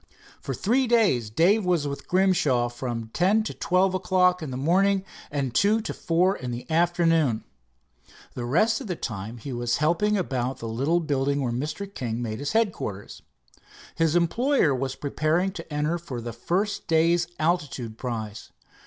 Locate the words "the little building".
10.57-11.39